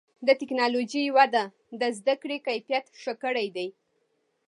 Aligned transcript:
د 0.27 0.29
ټکنالوجۍ 0.39 1.05
وده 1.17 1.43
د 1.81 1.83
زدهکړې 1.97 2.37
کیفیت 2.47 2.85
ښه 3.01 3.13
کړی 3.23 3.47
دی. 3.55 3.67